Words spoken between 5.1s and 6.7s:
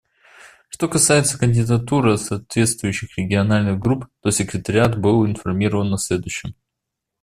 информирован о следующем.